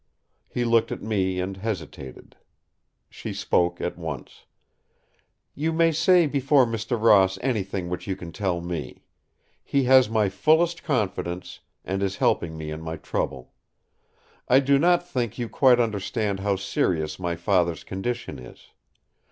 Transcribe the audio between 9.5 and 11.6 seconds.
He has my fullest confidence,